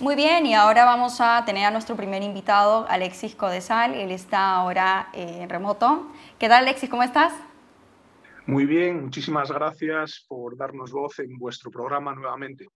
[0.00, 3.96] Muy bien, y ahora vamos a tener a nuestro primer invitado, Alexis Codesal.
[3.96, 6.06] Él está ahora eh, en remoto.
[6.38, 6.88] ¿Qué tal, Alexis?
[6.88, 7.32] ¿Cómo estás?
[8.46, 12.68] Muy bien, muchísimas gracias por darnos voz en vuestro programa nuevamente.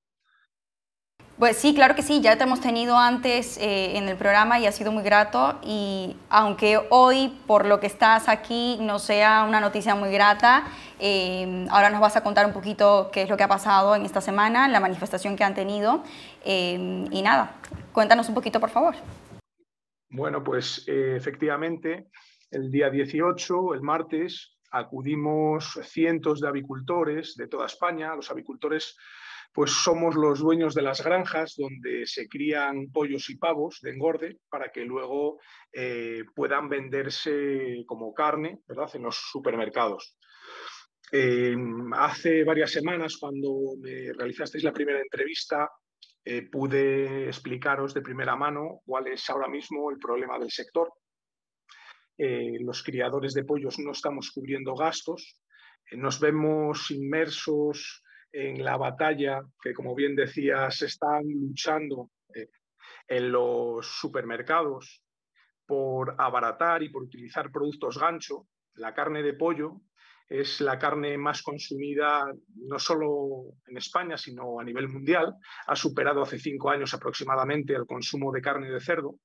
[1.39, 4.67] Pues sí, claro que sí, ya te hemos tenido antes eh, en el programa y
[4.67, 9.59] ha sido muy grato y aunque hoy por lo que estás aquí no sea una
[9.59, 10.65] noticia muy grata,
[11.01, 14.05] eh, ahora nos vas a contar un poquito qué es lo que ha pasado en
[14.05, 16.05] esta semana, la manifestación que han tenido
[16.45, 17.57] eh, y nada,
[17.93, 18.95] cuéntanos un poquito por favor.
[20.11, 22.09] Bueno, pues efectivamente
[22.51, 28.97] el día 18, el martes, acudimos cientos de avicultores de toda España, los avicultores
[29.53, 34.39] pues somos los dueños de las granjas donde se crían pollos y pavos de engorde
[34.49, 35.39] para que luego
[35.73, 38.91] eh, puedan venderse como carne ¿verdad?
[38.95, 40.17] en los supermercados.
[41.13, 41.55] Eh,
[41.95, 45.71] hace varias semanas, cuando me realizasteis la primera entrevista,
[46.25, 50.91] eh, pude explicaros de primera mano cuál es ahora mismo el problema del sector.
[52.17, 55.41] los criadores de pollos no estamos cubriendo gastos,
[55.91, 62.49] nos vemos inmersos en la batalla que, como bien decías, están luchando eh,
[63.07, 65.03] en los supermercados
[65.67, 68.47] por abaratar y por utilizar productos gancho.
[68.75, 69.83] La carne de pollo
[70.29, 72.25] es la carne más consumida
[72.57, 75.35] no solo en España, sino a nivel mundial.
[75.67, 79.17] Ha superado hace cinco años aproximadamente el consumo de carne de cerdo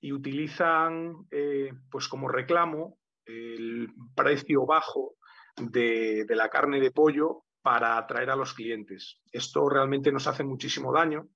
[0.00, 5.14] y utilizan eh, pues como reclamo el precio bajo
[5.56, 9.20] de, de la carne de pollo para atraer a los clientes.
[9.30, 11.28] Esto realmente nos hace muchísimo daño.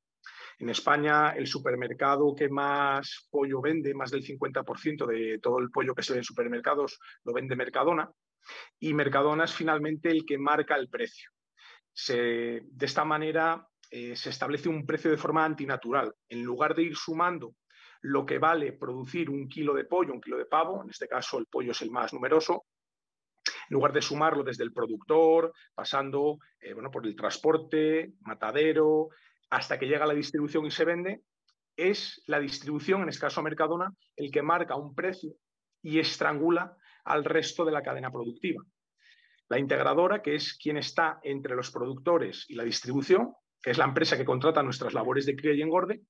[0.59, 5.95] En España, el supermercado que más pollo vende, más del 50% de todo el pollo
[5.95, 8.11] que se ve en supermercados, lo vende Mercadona.
[8.81, 11.31] Y Mercadona es finalmente el que marca el precio.
[12.09, 16.13] de esta manera eh, se establece un precio de forma antinatural.
[16.29, 17.55] En lugar de ir sumando
[18.03, 21.39] lo que vale producir un kilo de pollo, un kilo de pavo, en este caso
[21.39, 22.67] el pollo es el más numeroso,
[23.69, 29.09] en lugar de sumarlo desde el productor, pasando eh, bueno, por el transporte, matadero,
[29.51, 31.23] hasta que llega a la distribución y se vende,
[31.77, 35.35] es la distribución, en este caso Mercadona, el que marca un precio
[35.83, 38.63] y estrangula al resto de la cadena productiva.
[39.49, 43.33] La integradora, que es quien está entre los productores y la distribución,
[43.63, 46.01] que es la empresa que contrata nuestras labores de cría y engorde,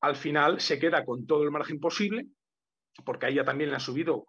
[0.00, 2.26] al final se queda con todo el margen posible,
[3.04, 4.26] porque a ella también le han subido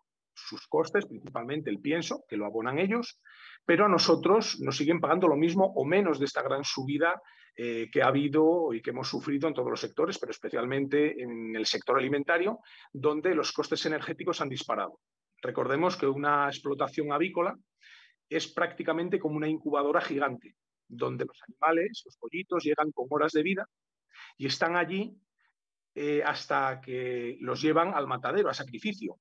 [0.48, 3.20] sus costes, principalmente el pienso, que lo abonan ellos,
[3.66, 7.22] pero a nosotros nos siguen pagando lo mismo o menos de esta gran subida
[7.56, 11.56] eh, que ha habido y que hemos sufrido en todos los sectores, pero especialmente en
[11.56, 12.60] el sector alimentario,
[12.94, 15.00] donde los costes energéticos han disparado.
[15.42, 17.56] Recordemos que una explotación avícola
[18.30, 20.56] es prácticamente como una incubadora gigante,
[20.88, 23.66] donde los animales, los pollitos, llegan con horas de vida
[24.38, 25.16] y están allí
[25.96, 29.20] eh, hasta que los llevan al matadero, a sacrificio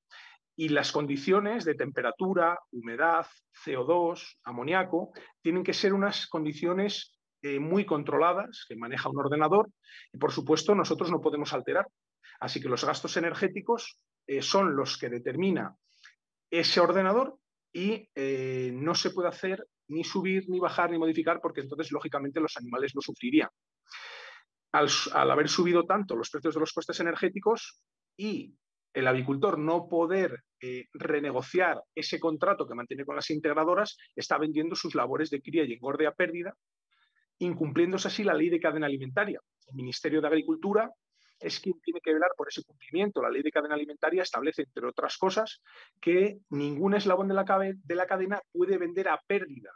[0.59, 3.25] y las condiciones de temperatura, humedad,
[3.63, 9.69] CO2, amoníaco, tienen que ser unas condiciones eh, muy controladas que maneja un ordenador
[10.11, 11.87] y, por supuesto, nosotros no podemos alterar.
[12.41, 15.77] Así que los gastos energéticos eh, son los que determina
[16.51, 17.37] ese ordenador
[17.71, 22.41] y eh, no se puede hacer ni subir, ni bajar, ni modificar, porque entonces, lógicamente,
[22.41, 23.49] los animales lo sufrirían.
[24.73, 27.81] Al, al haber subido tanto los precios de los costes energéticos
[28.17, 28.53] y
[28.93, 34.75] el avicultor no poder eh, renegociar ese contrato que mantiene con las integradoras, está vendiendo
[34.75, 36.55] sus labores de cría y engorde a pérdida,
[37.39, 39.39] incumpliéndose así la ley de cadena alimentaria.
[39.67, 40.91] El Ministerio de Agricultura
[41.39, 43.21] es quien tiene que velar por ese cumplimiento.
[43.21, 45.61] La ley de cadena alimentaria establece, entre otras cosas,
[46.01, 47.45] que ningún eslabón de la,
[47.83, 49.71] de la cadena puede vender a pérdida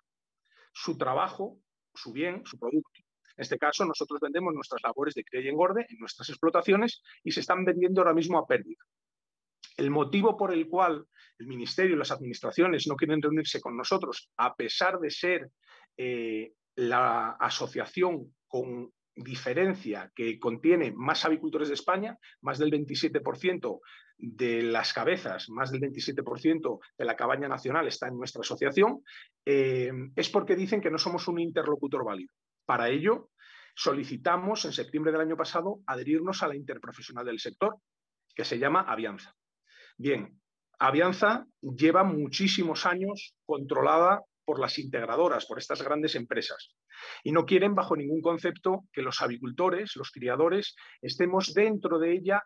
[0.74, 1.60] su trabajo,
[1.94, 3.00] su bien, su producto.
[3.36, 7.32] En este caso, nosotros vendemos nuestras labores de cría y engorde en nuestras explotaciones y
[7.32, 8.84] se están vendiendo ahora mismo a pérdida.
[9.78, 11.06] El motivo por el cual
[11.40, 15.50] el Ministerio y las administraciones no quieren reunirse con nosotros, a pesar de ser
[15.98, 23.80] eh, la asociación con diferencia que contiene más avicultores de España, más del 27%
[24.18, 29.04] de las cabezas, más del 27% de la cabaña nacional está en nuestra asociación,
[29.46, 32.34] eh, es porque dicen que no somos un interlocutor válido.
[32.66, 33.30] Para ello,
[33.76, 37.78] solicitamos en septiembre del año pasado adherirnos a la interprofesional del sector,
[38.36, 39.36] que se llama Avianza.
[39.98, 40.40] Bien,
[40.80, 46.76] Avianza lleva muchísimos años controlada por las integradoras, por estas grandes empresas.
[47.24, 52.44] Y no quieren, bajo ningún concepto, que los avicultores, los criadores, estemos dentro de ella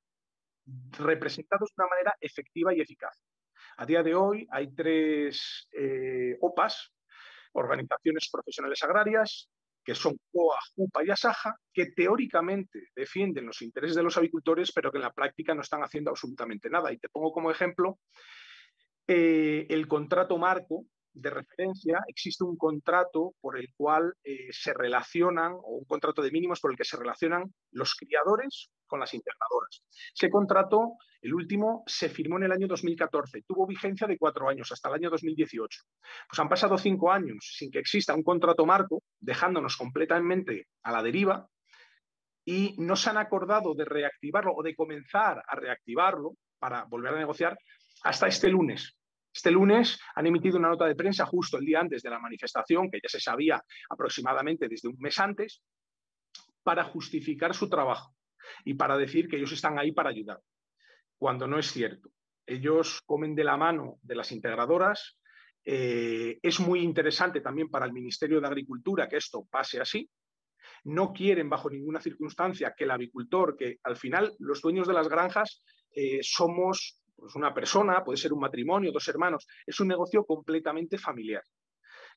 [0.98, 3.18] representados de una manera efectiva y eficaz.
[3.78, 6.94] A día de hoy hay tres eh, OPAs,
[7.54, 9.50] organizaciones profesionales agrarias,
[9.88, 14.92] que son COA, JUPA y ASAJA, que teóricamente defienden los intereses de los avicultores, pero
[14.92, 16.92] que en la práctica no están haciendo absolutamente nada.
[16.92, 17.98] Y te pongo como ejemplo
[19.08, 20.84] eh, el contrato marco
[21.22, 26.32] de referencia, existe un contrato por el cual eh, se relacionan, o un contrato de
[26.32, 29.84] mínimos por el que se relacionan los criadores con las integradoras.
[30.16, 34.72] Ese contrato, el último, se firmó en el año 2014, tuvo vigencia de cuatro años,
[34.72, 35.82] hasta el año 2018.
[36.30, 41.04] Pues han pasado cinco años sin que exista un contrato marco, dejándonos completamente a la
[41.04, 41.48] deriva,
[42.46, 47.20] y no se han acordado de reactivarlo o de comenzar a reactivarlo para volver a
[47.20, 47.58] negociar
[48.04, 48.97] hasta este lunes,
[49.38, 52.90] este lunes han emitido una nota de prensa justo el día antes de la manifestación,
[52.90, 55.62] que ya se sabía aproximadamente desde un mes antes,
[56.64, 58.16] para justificar su trabajo
[58.66, 60.42] y para decir que ellos están ahí para ayudar,
[61.20, 62.10] cuando no es cierto.
[62.48, 65.20] Ellos comen de la mano de las integradoras.
[65.64, 70.10] Eh, es muy interesante también para el Ministerio de Agricultura que esto pase así.
[70.86, 75.08] No quieren bajo ninguna circunstancia que el avicultor, que al final los dueños de las
[75.08, 75.62] granjas
[75.92, 80.98] eh, somos pues una persona, puede ser un matrimonio, dos hermanos, es un negocio completamente
[80.98, 81.44] familiar.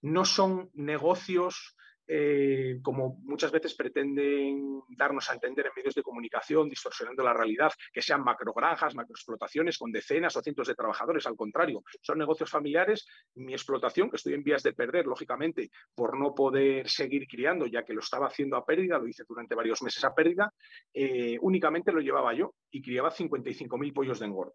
[0.03, 1.77] No son negocios
[2.13, 7.71] eh, como muchas veces pretenden darnos a entender en medios de comunicación, distorsionando la realidad,
[7.93, 11.25] que sean macrogranjas, macroexplotaciones con decenas o cientos de trabajadores.
[11.29, 13.07] Al contrario, son negocios familiares.
[13.37, 17.85] Mi explotación, que estoy en vías de perder, lógicamente, por no poder seguir criando, ya
[17.85, 20.53] que lo estaba haciendo a pérdida, lo hice durante varios meses a pérdida,
[20.93, 24.55] eh, únicamente lo llevaba yo y criaba 55.000 pollos de engordo.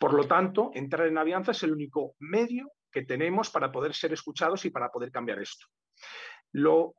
[0.00, 4.12] Por lo tanto, entrar en Avianza es el único medio que tenemos para poder ser
[4.12, 5.66] escuchados y para poder cambiar esto.
[6.52, 6.94] Lo...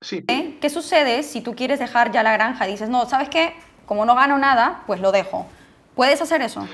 [0.00, 0.24] Sí.
[0.28, 0.58] ¿Eh?
[0.60, 3.54] ¿Qué sucede si tú quieres dejar ya la granja y dices, no, ¿sabes qué?
[3.86, 5.46] Como no gano nada, pues lo dejo.
[5.94, 6.66] ¿Puedes hacer eso?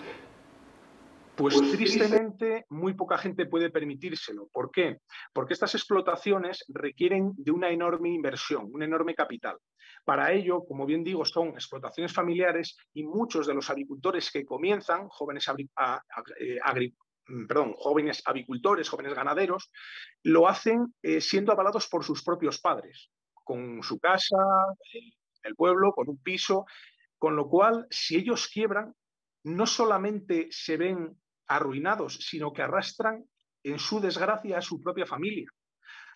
[1.37, 4.49] Pues tristemente muy poca gente puede permitírselo.
[4.53, 4.99] ¿Por qué?
[5.33, 9.57] Porque estas explotaciones requieren de una enorme inversión, un enorme capital.
[10.05, 15.09] Para ello, como bien digo, son explotaciones familiares y muchos de los agricultores que comienzan,
[15.09, 17.02] jóvenes eh, agricultores, Mm,
[17.49, 19.71] perdón, jóvenes avicultores, jóvenes ganaderos,
[20.23, 24.37] lo hacen eh, siendo avalados por sus propios padres, con su casa,
[24.93, 26.67] el, el pueblo, con un piso,
[27.19, 28.95] con lo cual, si ellos quiebran,
[29.45, 31.17] no solamente se ven
[31.47, 33.25] arruinados, sino que arrastran
[33.63, 35.49] en su desgracia a su propia familia.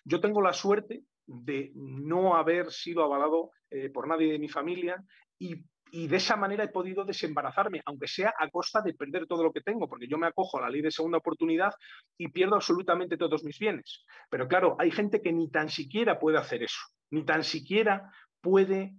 [0.03, 5.03] Yo tengo la suerte de no haber sido avalado eh, por nadie de mi familia
[5.37, 5.55] y
[5.91, 9.51] y de esa manera he podido desembarazarme, aunque sea a costa de perder todo lo
[9.51, 11.73] que tengo, porque yo me acojo a la ley de segunda oportunidad
[12.17, 14.03] y pierdo absolutamente todos mis bienes.
[14.29, 16.79] Pero claro, hay gente que ni tan siquiera puede hacer eso,
[17.11, 18.11] ni tan siquiera
[18.41, 18.95] puede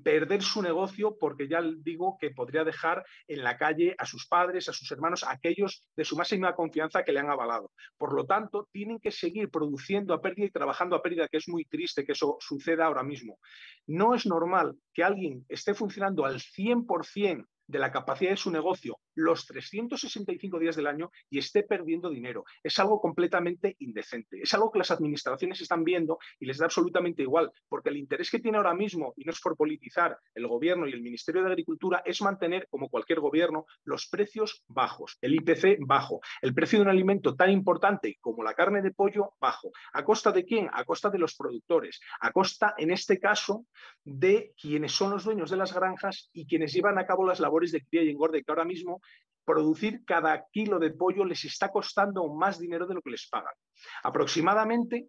[0.00, 4.68] perder su negocio porque ya digo que podría dejar en la calle a sus padres,
[4.68, 7.72] a sus hermanos, a aquellos de su máxima confianza que le han avalado.
[7.98, 11.48] Por lo tanto, tienen que seguir produciendo a pérdida y trabajando a pérdida, que es
[11.48, 13.38] muy triste que eso suceda ahora mismo.
[13.86, 18.98] No es normal que alguien esté funcionando al 100% de la capacidad de su negocio
[19.14, 22.44] los 365 días del año y esté perdiendo dinero.
[22.62, 24.40] Es algo completamente indecente.
[24.42, 28.30] Es algo que las administraciones están viendo y les da absolutamente igual, porque el interés
[28.30, 31.50] que tiene ahora mismo, y no es por politizar el gobierno y el Ministerio de
[31.50, 36.84] Agricultura, es mantener, como cualquier gobierno, los precios bajos, el IPC bajo, el precio de
[36.84, 39.70] un alimento tan importante como la carne de pollo bajo.
[39.92, 40.68] ¿A costa de quién?
[40.72, 43.66] A costa de los productores, a costa, en este caso,
[44.04, 47.51] de quienes son los dueños de las granjas y quienes llevan a cabo las labores
[47.60, 49.00] de cría y engorde, que ahora mismo
[49.44, 53.54] producir cada kilo de pollo les está costando más dinero de lo que les pagan.
[54.02, 55.08] Aproximadamente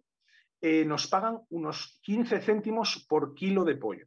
[0.60, 4.06] eh, nos pagan unos 15 céntimos por kilo de pollo.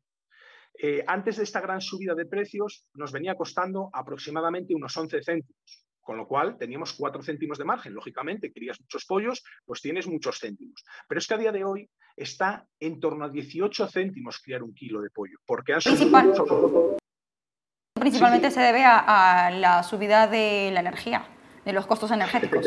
[0.80, 5.86] Eh, antes de esta gran subida de precios nos venía costando aproximadamente unos 11 céntimos,
[6.02, 7.94] con lo cual teníamos 4 céntimos de margen.
[7.94, 10.84] Lógicamente, querías muchos pollos, pues tienes muchos céntimos.
[11.08, 14.74] Pero es que a día de hoy está en torno a 18 céntimos criar un
[14.74, 16.98] kilo de pollo, porque han subido
[18.00, 21.26] Principalmente se debe a, la subida de la energía,
[21.66, 22.66] de los costos energéticos.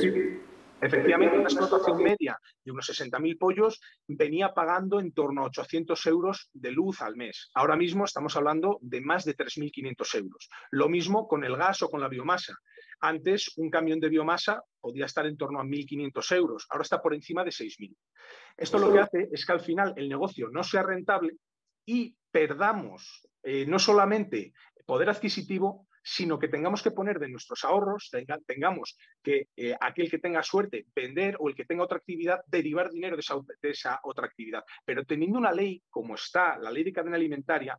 [0.83, 6.49] Efectivamente, una explotación media de unos 60.000 pollos venía pagando en torno a 800 euros
[6.55, 7.51] de luz al mes.
[7.55, 10.49] Ahora mismo estamos hablando de más de 3.500 euros.
[10.71, 12.57] Lo mismo con el gas o con la biomasa.
[13.01, 16.67] Antes, un camión de biomasa podía estar en torno a 1.500 euros.
[16.71, 17.95] Ahora está por encima de 6.000.
[18.57, 21.37] Esto lo que hace es que al final el negocio no sea rentable
[21.91, 24.53] y perdamos eh, no solamente
[24.87, 28.11] poder adquisitivo, sino que tengamos que poner de nuestros ahorros,
[28.47, 32.91] tengamos que eh, aquel que tenga suerte vender o el que tenga otra actividad, derivar
[32.91, 34.63] dinero de esa, otra actividad.
[34.85, 37.77] Pero teniendo una ley como está, la ley de cadena alimentaria,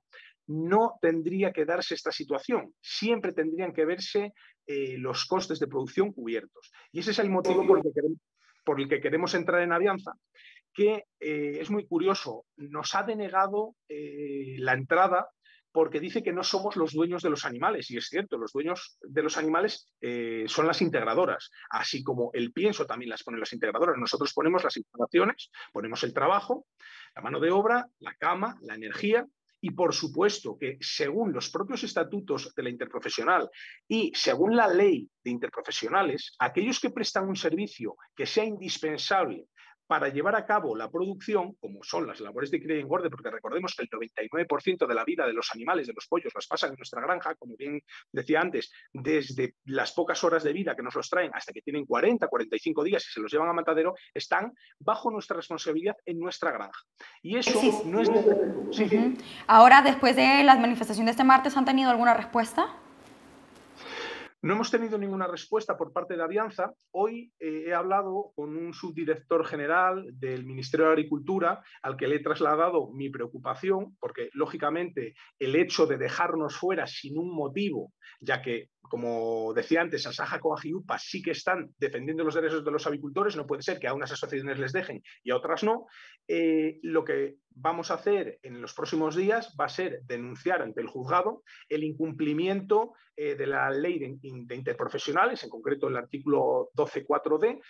[0.48, 2.74] no tendría que darse esta situación.
[2.82, 4.34] Siempre tendrían que verse
[4.68, 6.70] eh, los costes de producción cubiertos.
[6.92, 8.20] Y ese es el motivo por el, que queremos,
[8.66, 10.12] por el que queremos entrar en alianza
[10.74, 15.28] que eh, es muy curioso, nos ha denegado eh, la entrada
[15.72, 17.90] porque dice que no somos los dueños de los animales.
[17.92, 22.52] Y es cierto, los dueños de los animales eh, son las integradoras, así como el
[22.52, 23.98] pienso también las ponen las integradoras.
[23.98, 26.66] Nosotros ponemos las instalaciones, ponemos el trabajo,
[27.16, 29.26] la mano de obra, la cama, la energía.
[29.64, 33.48] Y por supuesto que según los propios estatutos de la interprofesional
[33.88, 39.46] y según la ley de interprofesionales, aquellos que prestan un servicio que sea indispensable
[39.92, 43.30] para llevar a cabo la producción, como son las labores de cría y engorde, porque
[43.30, 46.70] recordemos que el 99% de la vida de los animales, de los pollos, las pasan
[46.70, 50.96] en nuestra granja, como bien decía antes, desde las pocas horas de vida que nos
[50.96, 54.54] los traen hasta que tienen 40, 45 días y se los llevan a matadero, están
[54.80, 56.80] bajo nuestra responsabilidad en nuestra granja.
[57.22, 58.10] Y eso no es...
[59.46, 62.81] Ahora, después de las manifestaciones de este martes, ¿han tenido alguna respuesta?
[64.44, 66.74] No hemos tenido ninguna respuesta por parte de Avianza.
[66.90, 72.16] Hoy eh, he hablado con un subdirector general del Ministerio de Agricultura al que le
[72.16, 78.42] he trasladado mi preocupación, porque lógicamente el hecho de dejarnos fuera sin un motivo, ya
[78.42, 82.72] que, como decía antes, Asaja, Coag y UPA sí que están defendiendo los derechos de
[82.72, 85.86] los avicultores, no puede ser que a unas asociaciones les dejen y a otras no.
[86.28, 90.82] Eh, lo que vamos a hacer en los próximos días va a ser denunciar ante
[90.82, 97.62] el juzgado el incumplimiento eh, de la ley de, interprofesionales, en concreto el artículo 12.4d,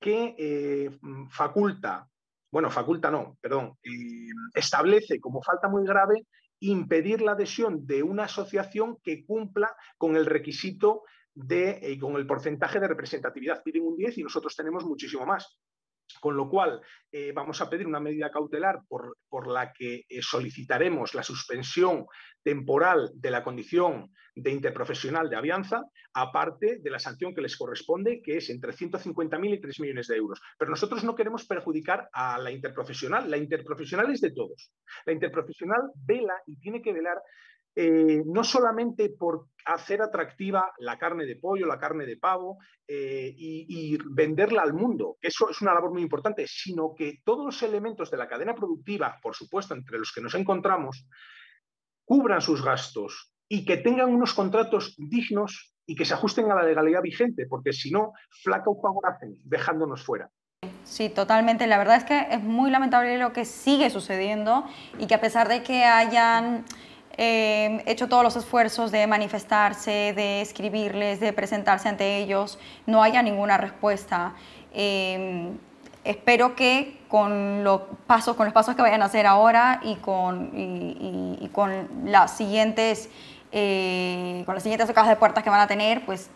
[0.00, 0.98] que eh,
[1.30, 2.08] faculta,
[2.50, 6.26] bueno, faculta no, perdón, eh, establece como falta muy grave
[6.60, 11.02] impedir la adhesión de una asociación que cumpla con el requisito
[11.34, 13.62] de, con el porcentaje de representatividad.
[13.62, 15.58] Piden un 10 y nosotros tenemos muchísimo más.
[16.20, 16.80] Con lo cual,
[17.10, 19.14] eh, vamos a pedir una medida cautelar por,
[19.46, 22.06] la que eh, solicitaremos la suspensión
[22.42, 25.82] temporal de la condición de interprofesional de Avianza,
[26.12, 30.16] aparte de la sanción que les corresponde, que es entre 150.000 y 3 millones de
[30.16, 30.40] euros.
[30.58, 33.30] Pero nosotros no queremos perjudicar a la interprofesional.
[33.30, 34.72] La interprofesional es de todos.
[35.06, 37.18] La interprofesional vela y tiene que velar
[37.76, 43.34] eh, no solamente por hacer atractiva la carne de pollo, la carne de pavo eh,
[43.36, 48.10] y, venderla al mundo, eso es una labor muy importante, sino que todos los elementos
[48.10, 51.06] de la cadena productiva, por supuesto, entre los que nos encontramos,
[52.04, 56.62] cubran sus gastos y que tengan unos contratos dignos y que se ajusten a la
[56.62, 58.12] legalidad vigente, porque si no,
[58.42, 60.30] flaca o pago hacen, dejándonos fuera.
[60.84, 61.66] Sí, totalmente.
[61.66, 64.64] La verdad es que es muy lamentable lo que sigue sucediendo
[64.98, 66.64] y que a pesar de que hayan
[67.16, 73.22] eh, hecho todos los esfuerzos de manifestarse, de escribirles, de presentarse ante ellos, no haya
[73.22, 74.32] ninguna respuesta.
[74.72, 75.52] Eh,
[76.02, 80.50] espero que con los pasos, con los pasos que vayan a hacer ahora y con,
[82.04, 83.08] las siguientes,
[83.52, 86.30] eh, con las siguientes cajas de puertas que van a tener, pues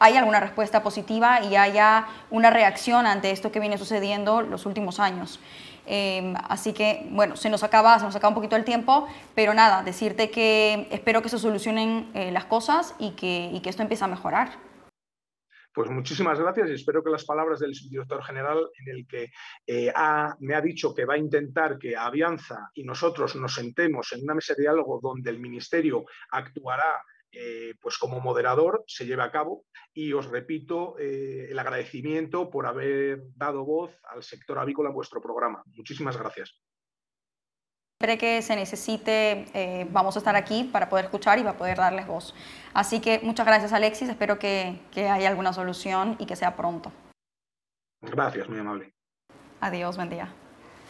[0.00, 4.98] haya alguna respuesta positiva y haya una reacción ante esto que viene sucediendo los últimos
[4.98, 5.38] años.
[5.86, 9.54] Em, así que, bueno, se nos, acaba, se nos acaba un poquito el tiempo, pero
[9.54, 13.82] nada, decirte que espero que se solucionen eh, las cosas y que, y que esto
[13.82, 14.50] empiece a mejorar.
[15.74, 19.32] Pues muchísimas gracias y espero que las palabras del subdirector general en el que
[19.66, 19.92] eh,
[20.38, 24.34] me ha dicho que va a intentar que Avianza y nosotros nos sentemos en una
[24.34, 27.02] mesa de diálogo donde el Ministerio actuará
[27.36, 32.66] eh, pues como moderador se lleve a cabo y os repito eh, el agradecimiento por
[32.66, 35.62] haber dado voz al sector avícola en vuestro programa.
[35.66, 36.60] Muchísimas gracias.
[38.00, 41.78] Siempre que se necesite, eh, vamos a estar aquí para poder escuchar y para poder
[41.78, 42.34] darles voz.
[42.74, 46.92] Así que muchas gracias Alexis, espero que, que haya alguna solución y que sea pronto.
[48.02, 48.92] Gracias, muy amable.
[49.60, 50.34] Adiós, buen día.